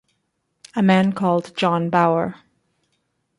A 0.75 0.81
man 0.81 1.13
called 1.13 1.55
John 1.55 1.91
Bauer. 1.91 2.33